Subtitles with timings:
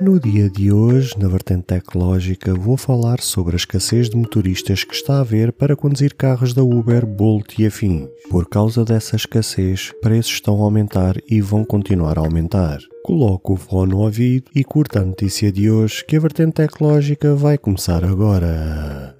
[0.00, 4.94] No dia de hoje, na vertente tecnológica, vou falar sobre a escassez de motoristas que
[4.94, 8.08] está a haver para conduzir carros da Uber, Bolt e afins.
[8.30, 12.78] Por causa dessa escassez, preços estão a aumentar e vão continuar a aumentar.
[13.04, 17.34] Coloco o fone no ouvido e curta a notícia de hoje que a vertente tecnológica
[17.34, 19.19] vai começar agora.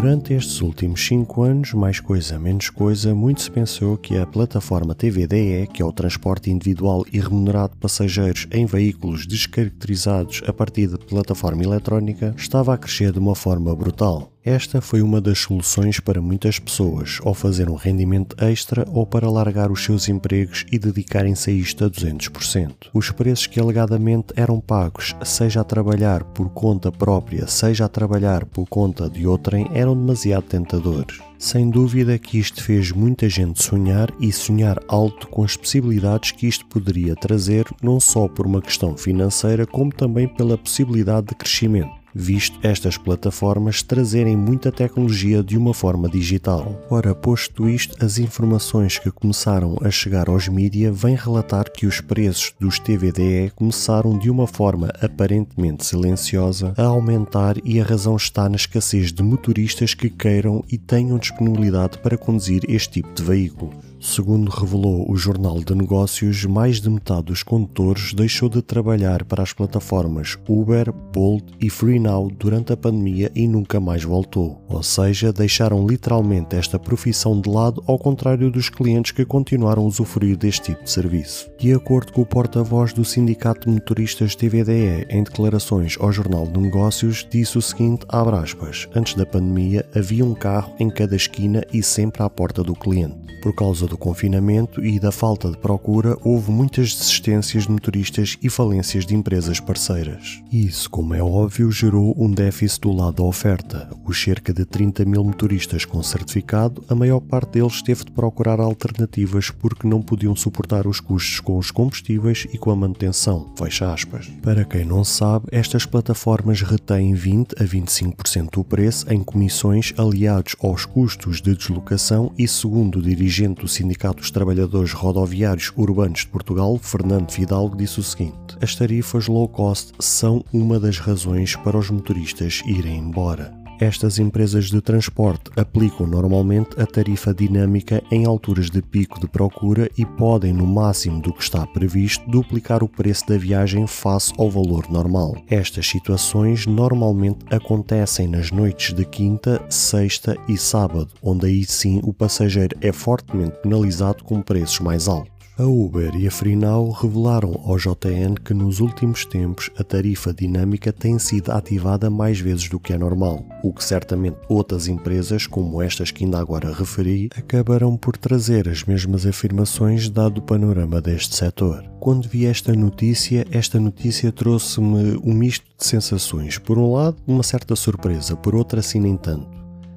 [0.00, 4.94] Durante estes últimos 5 anos, mais coisa menos coisa, muito se pensou que a plataforma
[4.94, 10.86] TVDE, que é o transporte individual e remunerado de passageiros em veículos descaracterizados a partir
[10.86, 14.30] de plataforma eletrónica, estava a crescer de uma forma brutal.
[14.44, 19.30] Esta foi uma das soluções para muitas pessoas, ou fazer um rendimento extra ou para
[19.30, 22.88] largar os seus empregos e dedicarem-se a isto a 200%.
[22.94, 28.46] Os preços que alegadamente eram pagos, seja a trabalhar por conta própria, seja a trabalhar
[28.46, 31.18] por conta de outrem, eram demasiado tentadores.
[31.38, 36.46] Sem dúvida que isto fez muita gente sonhar e sonhar alto com as possibilidades que
[36.46, 41.97] isto poderia trazer, não só por uma questão financeira, como também pela possibilidade de crescimento
[42.18, 46.84] visto estas plataformas trazerem muita tecnologia de uma forma digital.
[46.90, 52.00] Ora, posto isto, as informações que começaram a chegar aos mídia vêm relatar que os
[52.00, 58.48] preços dos TVDE começaram de uma forma aparentemente silenciosa a aumentar e a razão está
[58.48, 63.87] na escassez de motoristas que queiram e tenham disponibilidade para conduzir este tipo de veículo.
[64.00, 69.42] Segundo revelou o Jornal de Negócios, mais de metade dos condutores deixou de trabalhar para
[69.42, 74.62] as plataformas Uber, Bolt e FreeNow durante a pandemia e nunca mais voltou.
[74.68, 79.86] Ou seja, deixaram literalmente esta profissão de lado, ao contrário dos clientes que continuaram a
[79.86, 81.50] usufruir deste tipo de serviço.
[81.58, 86.60] De acordo com o porta-voz do Sindicato de Motoristas TVDE, em declarações ao Jornal de
[86.60, 91.64] Negócios, disse o seguinte: abre aspas, antes da pandemia havia um carro em cada esquina
[91.72, 93.27] e sempre à porta do cliente.
[93.40, 98.50] Por causa do confinamento e da falta de procura, houve muitas desistências de motoristas e
[98.50, 100.42] falências de empresas parceiras.
[100.52, 103.88] Isso, como é óbvio, gerou um déficit do lado da oferta.
[104.04, 108.60] Os cerca de 30 mil motoristas com certificado, a maior parte deles teve de procurar
[108.60, 113.52] alternativas porque não podiam suportar os custos com os combustíveis e com a manutenção.
[113.56, 114.26] Fecha aspas.
[114.42, 120.56] Para quem não sabe, estas plataformas retêm 20 a 25% do preço em comissões aliados
[120.60, 126.26] aos custos de deslocação e, segundo o dirigente do Sindicato dos Trabalhadores Rodoviários Urbanos de
[126.26, 131.78] Portugal, Fernando Fidalgo, disse o seguinte: As tarifas low cost são uma das razões para
[131.78, 133.57] os motoristas irem embora.
[133.80, 139.88] Estas empresas de transporte aplicam normalmente a tarifa dinâmica em alturas de pico de procura
[139.96, 144.50] e podem, no máximo do que está previsto, duplicar o preço da viagem face ao
[144.50, 145.36] valor normal.
[145.48, 152.12] Estas situações normalmente acontecem nas noites de quinta, sexta e sábado, onde aí sim o
[152.12, 155.37] passageiro é fortemente penalizado com preços mais altos.
[155.58, 160.92] A Uber e a FreeNow revelaram ao JN que nos últimos tempos a tarifa dinâmica
[160.92, 165.82] tem sido ativada mais vezes do que é normal, o que certamente outras empresas, como
[165.82, 171.34] estas que ainda agora referi, acabarão por trazer as mesmas afirmações dado o panorama deste
[171.34, 171.82] setor.
[171.98, 176.56] Quando vi esta notícia, esta notícia trouxe-me um misto de sensações.
[176.56, 179.48] Por um lado, uma certa surpresa, por outra, assim nem tanto.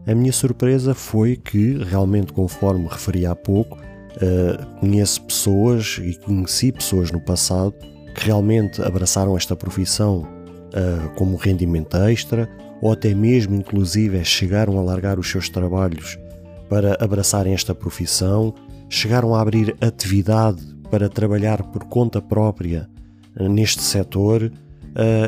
[0.07, 3.77] A minha surpresa foi que, realmente, conforme referi há pouco,
[4.17, 7.73] Uh, conheço pessoas e conheci pessoas no passado
[8.13, 10.27] que realmente abraçaram esta profissão
[10.73, 12.49] uh, como rendimento extra
[12.81, 16.19] ou até mesmo, inclusive, chegaram a largar os seus trabalhos
[16.67, 18.53] para abraçarem esta profissão,
[18.89, 22.89] chegaram a abrir atividade para trabalhar por conta própria
[23.39, 24.51] uh, neste setor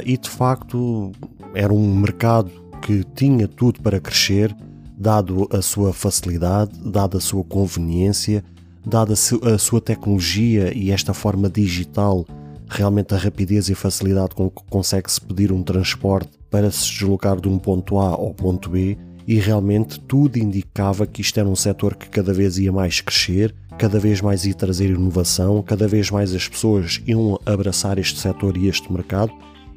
[0.05, 1.13] e de facto
[1.55, 4.53] era um mercado que tinha tudo para crescer,
[4.97, 8.43] dado a sua facilidade, dada a sua conveniência
[8.85, 12.25] dada a sua tecnologia e esta forma digital,
[12.67, 17.47] realmente a rapidez e facilidade com que consegue-se pedir um transporte para se deslocar de
[17.47, 18.97] um ponto A ao ponto B,
[19.27, 23.55] e realmente tudo indicava que isto era um setor que cada vez ia mais crescer,
[23.77, 28.57] cada vez mais ia trazer inovação, cada vez mais as pessoas iam abraçar este setor
[28.57, 29.31] e este mercado,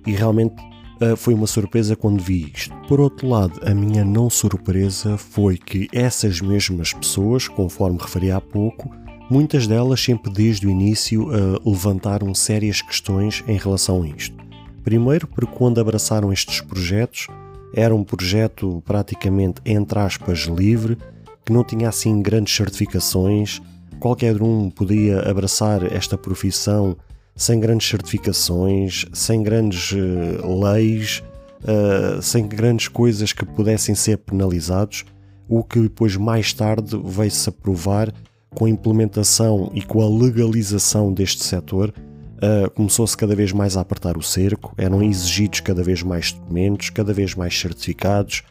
[0.06, 0.54] e realmente
[1.00, 2.74] Uh, foi uma surpresa quando vi isto.
[2.88, 8.40] Por outro lado, a minha não surpresa foi que essas mesmas pessoas, conforme referi há
[8.40, 8.90] pouco,
[9.28, 14.36] Muitas delas, sempre desde o início, uh, levantaram sérias questões em relação a isto.
[14.84, 17.26] Primeiro, porque quando abraçaram estes projetos,
[17.74, 20.96] era um projeto praticamente, entre aspas, livre,
[21.44, 23.60] que não tinha assim grandes certificações,
[23.98, 26.96] qualquer um podia abraçar esta profissão
[27.36, 31.22] sem grandes certificações, sem grandes uh, leis,
[31.62, 35.04] uh, sem grandes coisas que pudessem ser penalizados,
[35.46, 38.12] o que depois mais tarde veio-se a provar
[38.54, 41.92] com a implementação e com a legalização deste setor,
[42.38, 46.88] uh, começou-se cada vez mais a apertar o cerco, eram exigidos cada vez mais documentos,
[46.88, 48.42] cada vez mais certificados,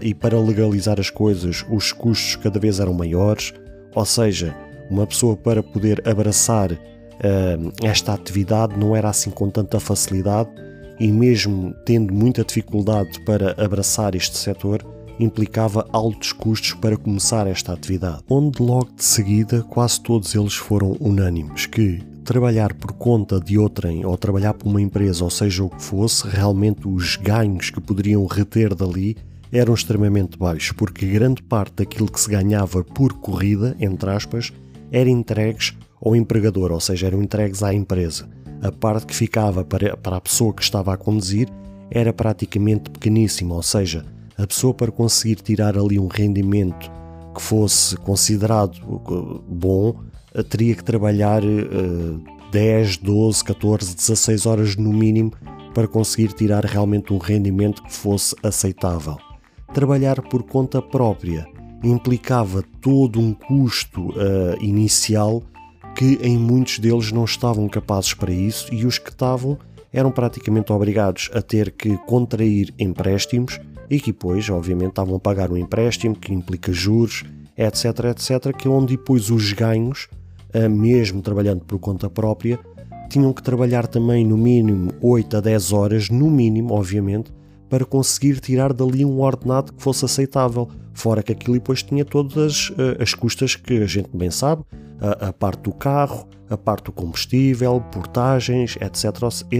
[0.00, 3.52] e para legalizar as coisas os custos cada vez eram maiores,
[3.94, 4.56] ou seja,
[4.90, 6.70] uma pessoa para poder abraçar
[7.82, 10.50] esta atividade não era assim com tanta facilidade
[11.00, 14.84] e mesmo tendo muita dificuldade para abraçar este setor,
[15.18, 20.96] implicava altos custos para começar esta atividade, onde logo de seguida quase todos eles foram
[21.00, 25.70] unânimes que trabalhar por conta de outrem ou trabalhar por uma empresa, ou seja o
[25.70, 29.16] que fosse, realmente os ganhos que poderiam reter dali
[29.50, 34.52] eram extremamente baixos, porque grande parte daquilo que se ganhava por corrida, entre aspas,
[34.92, 38.28] era entregues ao empregador, ou seja, eram entregues à empresa.
[38.62, 41.48] A parte que ficava para, para a pessoa que estava a conduzir
[41.90, 44.04] era praticamente pequeníssima, ou seja,
[44.36, 46.90] a pessoa para conseguir tirar ali um rendimento
[47.34, 50.00] que fosse considerado uh, bom,
[50.34, 55.32] uh, teria que trabalhar uh, 10, 12, 14, 16 horas no mínimo
[55.74, 59.16] para conseguir tirar realmente um rendimento que fosse aceitável.
[59.72, 61.46] Trabalhar por conta própria
[61.82, 65.42] implicava todo um custo uh, inicial
[65.98, 69.58] que em muitos deles não estavam capazes para isso e os que estavam
[69.92, 73.58] eram praticamente obrigados a ter que contrair empréstimos
[73.90, 77.24] e que depois, obviamente, estavam a pagar um empréstimo que implica juros,
[77.56, 80.06] etc, etc, que é onde depois os ganhos,
[80.52, 82.60] eh, mesmo trabalhando por conta própria,
[83.10, 87.32] tinham que trabalhar também no mínimo 8 a 10 horas, no mínimo, obviamente,
[87.68, 90.68] para conseguir tirar dali um ordenado que fosse aceitável.
[90.94, 94.62] Fora que aquilo depois tinha todas uh, as custas que a gente bem sabe,
[95.00, 99.04] a, a, parte do carro, a parte do combustível, portagens, etc,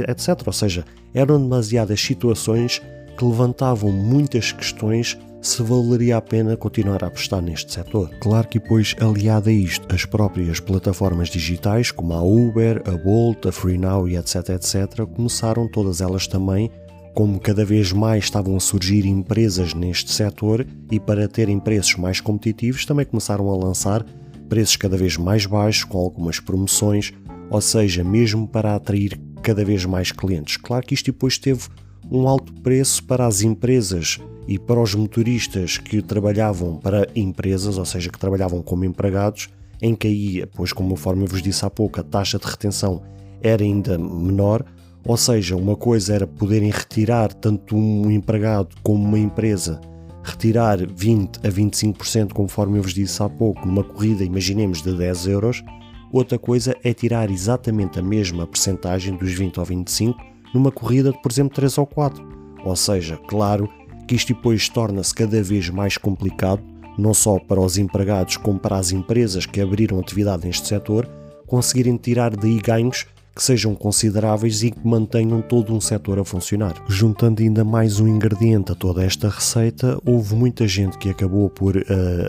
[0.08, 0.46] etc.
[0.46, 2.82] Ou seja, eram demasiadas situações
[3.16, 8.10] que levantavam muitas questões se valeria a pena continuar a apostar neste setor.
[8.20, 13.46] Claro que depois, aliado a isto, as próprias plataformas digitais, como a Uber, a Bolt,
[13.46, 16.70] a FreeNow e etc, etc, começaram todas elas também,
[17.14, 22.20] como cada vez mais estavam a surgir empresas neste setor e para terem preços mais
[22.20, 24.04] competitivos, também começaram a lançar
[24.48, 27.12] preços cada vez mais baixos, com algumas promoções,
[27.50, 30.56] ou seja, mesmo para atrair cada vez mais clientes.
[30.56, 31.62] Claro que isto depois teve
[32.10, 37.84] um alto preço para as empresas e para os motoristas que trabalhavam para empresas, ou
[37.84, 39.50] seja, que trabalhavam como empregados,
[39.80, 43.02] em que aí, pois conforme eu vos disse há pouco, a taxa de retenção
[43.42, 44.64] era ainda menor,
[45.04, 49.80] ou seja, uma coisa era poderem retirar tanto um empregado como uma empresa,
[50.28, 55.26] retirar 20 a 25%, conforme eu vos disse há pouco, numa corrida, imaginemos, de 10
[55.26, 55.64] euros,
[56.12, 60.18] outra coisa é tirar exatamente a mesma percentagem dos 20 ou 25
[60.54, 62.26] numa corrida de, por exemplo, 3 ou 4.
[62.64, 63.68] Ou seja, claro
[64.06, 66.62] que isto depois torna-se cada vez mais complicado,
[66.96, 71.08] não só para os empregados como para as empresas que abriram atividade neste setor,
[71.46, 73.06] conseguirem tirar daí ganhos
[73.38, 76.74] que sejam consideráveis e que mantenham todo um setor a funcionar.
[76.88, 81.76] Juntando ainda mais um ingrediente a toda esta receita, houve muita gente que acabou por
[81.76, 81.80] uh,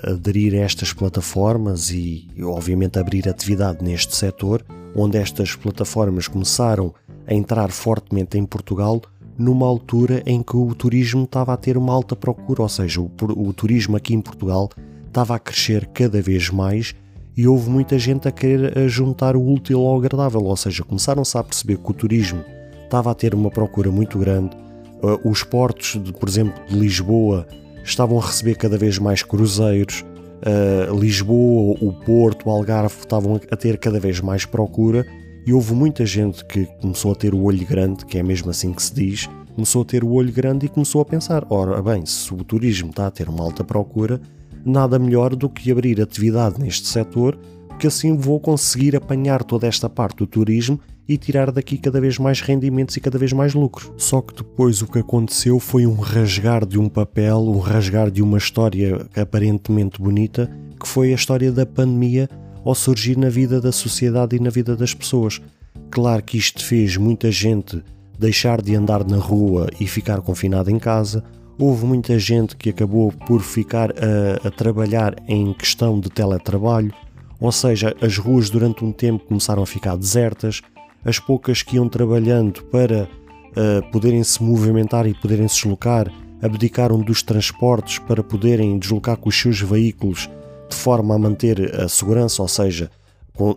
[0.04, 4.64] aderir a estas plataformas e, obviamente, abrir atividade neste setor,
[4.96, 6.94] onde estas plataformas começaram
[7.26, 9.02] a entrar fortemente em Portugal
[9.36, 13.10] numa altura em que o turismo estava a ter uma alta procura, ou seja, o,
[13.36, 14.70] o turismo aqui em Portugal
[15.08, 16.94] estava a crescer cada vez mais
[17.40, 21.42] e houve muita gente a querer juntar o útil ao agradável, ou seja, começaram-se a
[21.42, 22.44] perceber que o turismo
[22.84, 24.58] estava a ter uma procura muito grande,
[25.02, 27.48] uh, os portos, de, por exemplo, de Lisboa
[27.82, 30.04] estavam a receber cada vez mais cruzeiros,
[30.42, 35.06] uh, Lisboa, o Porto, o Algarve estavam a ter cada vez mais procura
[35.48, 38.74] e houve muita gente que começou a ter o olho grande, que é mesmo assim
[38.74, 42.06] que se diz, começou a ter o olho grande e começou a pensar: ora bem,
[42.06, 44.20] se o turismo está a ter uma alta procura,
[44.66, 47.38] nada melhor do que abrir atividade neste setor,
[47.78, 52.20] que assim vou conseguir apanhar toda esta parte do turismo e tirar daqui cada vez
[52.20, 53.92] mais rendimentos e cada vez mais lucros.
[53.98, 58.22] Só que depois o que aconteceu foi um rasgar de um papel, um rasgar de
[58.22, 60.48] uma história aparentemente bonita,
[60.80, 62.30] que foi a história da pandemia
[62.64, 65.42] ao surgir na vida da sociedade e na vida das pessoas.
[65.90, 67.82] Claro que isto fez muita gente
[68.20, 71.24] deixar de andar na rua e ficar confinada em casa.
[71.62, 76.94] Houve muita gente que acabou por ficar a, a trabalhar em questão de teletrabalho.
[77.38, 80.62] Ou seja, as ruas durante um tempo começaram a ficar desertas,
[81.04, 83.10] as poucas que iam trabalhando para
[83.52, 86.10] uh, poderem se movimentar e poderem se deslocar
[86.42, 90.30] abdicaram dos transportes para poderem deslocar com os seus veículos
[90.70, 92.90] de forma a manter a segurança, ou seja,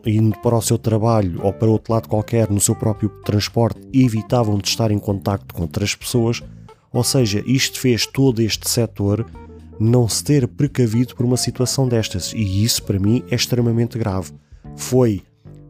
[0.04, 4.58] indo para o seu trabalho ou para outro lado qualquer no seu próprio transporte, evitavam
[4.58, 6.42] de estar em contacto com outras pessoas.
[6.92, 9.26] Ou seja, isto fez todo este setor
[9.80, 14.32] não se ter precavido por uma situação destas, e isso para mim é extremamente grave.
[14.76, 15.22] Foi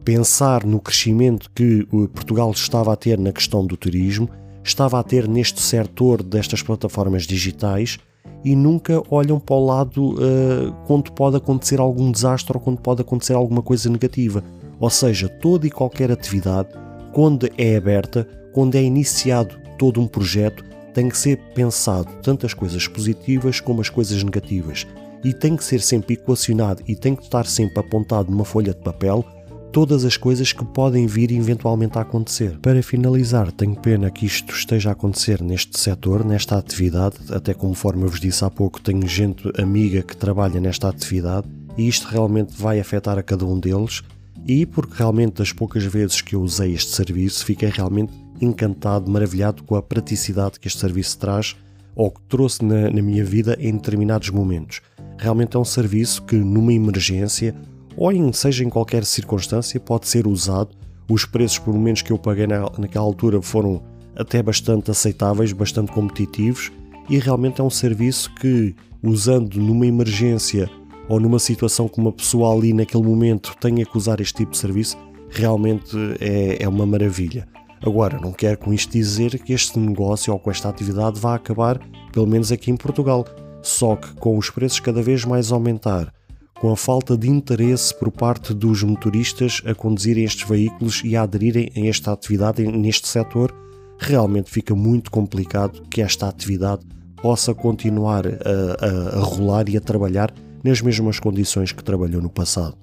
[0.03, 4.29] pensar no crescimento que Portugal estava a ter na questão do turismo,
[4.63, 7.97] estava a ter neste setor destas plataformas digitais
[8.43, 13.01] e nunca olham para o lado uh, quando pode acontecer algum desastre ou quando pode
[13.01, 14.43] acontecer alguma coisa negativa.
[14.79, 16.69] Ou seja, toda e qualquer atividade,
[17.13, 20.63] quando é aberta, quando é iniciado todo um projeto,
[20.93, 24.85] tem que ser pensado tanto as coisas positivas como as coisas negativas.
[25.23, 28.81] E tem que ser sempre equacionado e tem que estar sempre apontado numa folha de
[28.81, 29.25] papel
[29.73, 32.59] todas as coisas que podem vir eventualmente a acontecer.
[32.59, 38.03] Para finalizar, tenho pena que isto esteja a acontecer neste setor, nesta atividade, até conforme
[38.03, 42.53] eu vos disse há pouco, tenho gente amiga que trabalha nesta atividade e isto realmente
[42.55, 44.03] vai afetar a cada um deles.
[44.45, 49.63] E porque realmente das poucas vezes que eu usei este serviço, fiquei realmente encantado, maravilhado
[49.63, 51.55] com a praticidade que este serviço traz
[51.95, 54.81] ou que trouxe na, na minha vida em determinados momentos.
[55.17, 57.55] Realmente é um serviço que, numa emergência
[57.95, 60.69] ou em, seja em qualquer circunstância, pode ser usado.
[61.09, 63.83] Os preços, por menos que eu paguei na, naquela altura, foram
[64.15, 66.71] até bastante aceitáveis, bastante competitivos
[67.09, 70.69] e realmente é um serviço que, usando numa emergência
[71.09, 74.57] ou numa situação que uma pessoa ali naquele momento tenha que usar este tipo de
[74.57, 74.97] serviço,
[75.29, 77.47] realmente é, é uma maravilha.
[77.85, 81.79] Agora, não quero com isto dizer que este negócio ou com esta atividade vá acabar,
[82.13, 83.25] pelo menos aqui em Portugal.
[83.61, 86.13] Só que com os preços cada vez mais aumentar,
[86.59, 91.23] com a falta de interesse por parte dos motoristas a conduzirem estes veículos e a
[91.23, 93.53] aderirem a esta atividade neste setor,
[93.99, 96.85] realmente fica muito complicado que esta atividade
[97.21, 102.29] possa continuar a, a, a rolar e a trabalhar nas mesmas condições que trabalhou no
[102.29, 102.82] passado.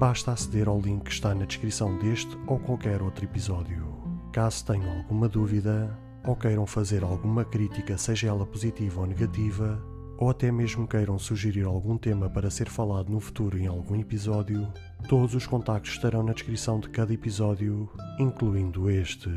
[0.00, 3.86] basta aceder ao link que está na descrição deste ou qualquer outro episódio.
[4.32, 9.78] Caso tenham alguma dúvida ou queiram fazer alguma crítica, seja ela positiva ou negativa,
[10.16, 14.72] ou até mesmo queiram sugerir algum tema para ser falado no futuro em algum episódio,
[15.06, 17.86] todos os contactos estarão na descrição de cada episódio,
[18.18, 19.28] incluindo este.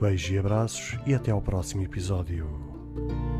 [0.00, 3.31] Beijos e abraços e até ao próximo episódio.